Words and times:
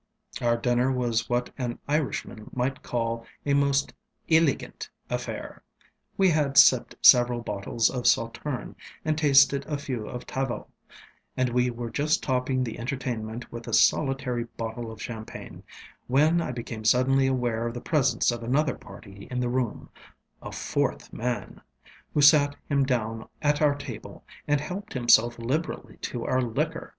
Our 0.41 0.57
dinner 0.57 0.91
was 0.91 1.29
what 1.29 1.51
an 1.59 1.77
Irishman 1.87 2.49
might 2.55 2.81
call 2.81 3.23
a 3.45 3.53
most 3.53 3.93
ŌĆśilligantŌĆÖ 4.29 4.87
affair. 5.11 5.61
We 6.17 6.29
had 6.31 6.57
sipped 6.57 6.95
several 7.03 7.41
bottles 7.41 7.87
of 7.91 8.07
Sauterne, 8.07 8.75
and 9.05 9.15
tasted 9.15 9.63
a 9.67 9.77
few 9.77 10.07
of 10.07 10.25
Tavel, 10.25 10.69
and 11.37 11.49
we 11.49 11.69
were 11.69 11.91
just 11.91 12.23
topping 12.23 12.63
the 12.63 12.79
entertainment 12.79 13.51
with 13.51 13.67
a 13.67 13.73
solitary 13.73 14.45
bottle 14.57 14.91
of 14.91 14.99
champagne, 14.99 15.61
when 16.07 16.41
I 16.41 16.51
became 16.51 16.83
suddenly 16.83 17.27
aware 17.27 17.67
of 17.67 17.75
the 17.75 17.79
presence 17.79 18.31
of 18.31 18.41
another 18.41 18.73
party 18.73 19.27
in 19.29 19.39
the 19.39 19.49
roomŌĆöa 19.51 19.87
_fourth 20.45 21.11
man_ŌĆöwho 21.11 22.23
sat 22.23 22.55
him 22.67 22.85
down 22.87 23.27
at 23.43 23.61
our 23.61 23.75
table, 23.75 24.23
and 24.47 24.59
helped 24.61 24.93
himself 24.93 25.37
liberally 25.37 25.97
to 25.97 26.25
our 26.25 26.41
liquor. 26.41 26.89